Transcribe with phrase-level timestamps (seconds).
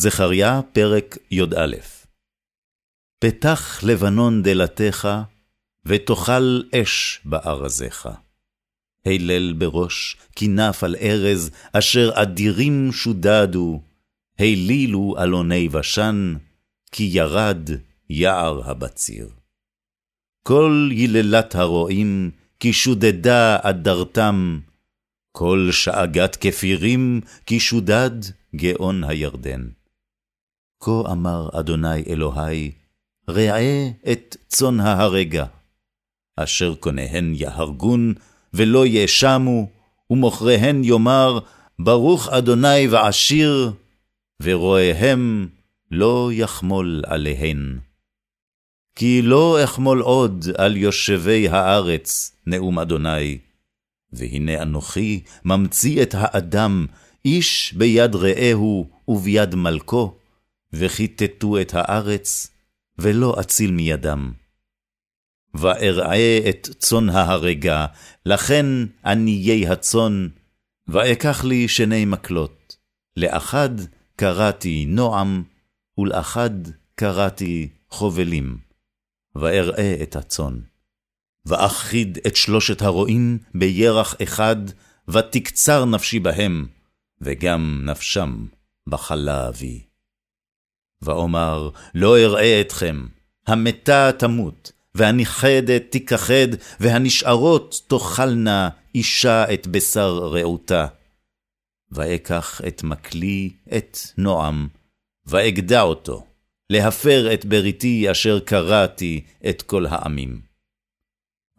[0.00, 1.76] זכריה, פרק י"א
[3.18, 5.08] פתח לבנון דלתך,
[5.84, 8.08] ותאכל אש בארזיך.
[9.06, 13.82] הלל בראש, כנף על ארז, אשר אדירים שודדו,
[14.38, 16.34] הלילו אלוני בשן,
[16.92, 17.70] כי ירד
[18.10, 19.28] יער הבציר.
[20.42, 22.30] כל יללת הרועים,
[22.60, 24.60] כי שודדה אדרתם,
[25.32, 28.10] כל שאגת כפירים, כי שודד
[28.56, 29.79] גאון הירדן.
[30.80, 32.70] כה אמר אדוני אלוהי,
[33.28, 35.46] ראה את צאן ההרגה,
[36.36, 38.14] אשר קוניהן יהרגון,
[38.54, 39.68] ולא יאשמו,
[40.10, 41.38] ומוכריהן יאמר,
[41.78, 43.72] ברוך אדוני ועשיר,
[44.42, 45.48] ורואיהם
[45.90, 47.78] לא יחמול עליהן.
[48.94, 53.38] כי לא אחמול עוד על יושבי הארץ, נאום אדוני,
[54.12, 56.86] והנה אנוכי ממציא את האדם,
[57.24, 60.19] איש ביד רעהו וביד מלכו,
[60.72, 62.50] וכיתתו את הארץ,
[62.98, 64.32] ולא אציל מידם.
[65.54, 67.86] ואראה את צאן ההרגה,
[68.26, 68.66] לכן
[69.04, 70.28] עניי הצאן,
[70.88, 72.76] ואקח לי שני מקלות,
[73.16, 73.70] לאחד
[74.16, 75.42] קראתי נועם,
[75.98, 76.50] ולאחד
[76.94, 78.58] קראתי חובלים,
[79.34, 80.60] ואראה את הצאן.
[81.46, 84.56] ואחיד את שלושת הרועים בירח אחד,
[85.08, 86.66] ותקצר נפשי בהם,
[87.20, 88.46] וגם נפשם
[88.88, 89.89] בחלה אבי.
[91.02, 93.06] ואומר, לא אראה אתכם,
[93.46, 96.48] המתה תמות, והנכחדת תיכחד,
[96.80, 100.86] והנשארות תאכלנה אישה את בשר רעותה.
[101.92, 104.68] ואקח את מקלי, את נועם,
[105.26, 106.26] ואגדע אותו,
[106.70, 110.40] להפר את בריתי אשר קראתי את כל העמים.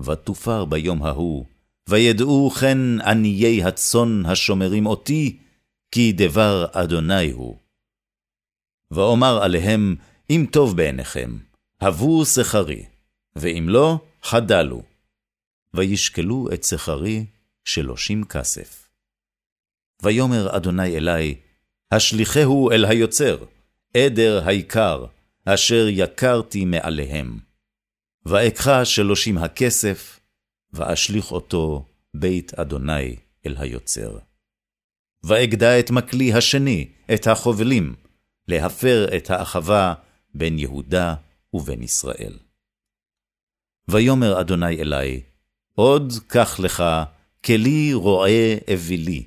[0.05, 1.45] ותופר ביום ההוא,
[1.89, 5.37] וידעו כן עניי הצאן השומרים אותי,
[5.91, 7.57] כי דבר אדוני הוא.
[8.91, 9.95] ואומר עליהם,
[10.29, 11.37] אם טוב בעיניכם,
[11.81, 12.85] הבו שכרי,
[13.35, 14.83] ואם לא, חדלו.
[15.73, 17.25] וישקלו את שכרי
[17.65, 18.89] שלושים כסף.
[20.03, 21.35] ויאמר אדוני אלי,
[21.91, 23.37] השליחהו אל היוצר,
[23.97, 25.05] עדר היקר,
[25.45, 27.39] אשר יקרתי מעליהם.
[28.25, 30.19] ואקחה שלושים הכסף,
[30.73, 33.15] ואשליך אותו בית אדוני
[33.45, 34.17] אל היוצר.
[35.23, 37.95] ואגדע את מקלי השני, את החובלים,
[38.47, 39.93] להפר את האחווה
[40.35, 41.15] בין יהודה
[41.53, 42.33] ובין ישראל.
[43.87, 45.21] ויאמר אדוני אלי,
[45.75, 46.83] עוד קח לך,
[47.45, 49.25] כלי רועה אווילי,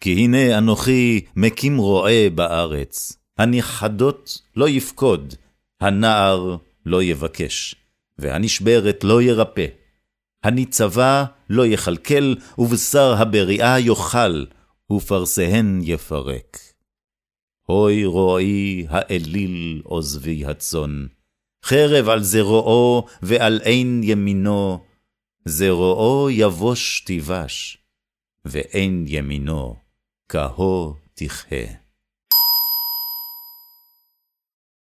[0.00, 5.34] כי הנה אנוכי מקים רועה בארץ, הנכחדות לא יפקוד,
[5.80, 6.56] הנער
[6.86, 7.74] לא יבקש,
[8.18, 9.66] והנשברת לא ירפא.
[10.44, 14.44] הניצבה לא יכלכל, ובשר הבריאה יאכל,
[14.92, 16.58] ופרסיהן יפרק.
[17.66, 21.06] הוי רועי האליל עוזבי הצאן,
[21.64, 24.84] חרב על זרועו ועל עין ימינו,
[25.44, 27.78] זרועו יבוש תיבש,
[28.44, 29.76] ועין ימינו
[30.28, 31.85] כהו תכהה.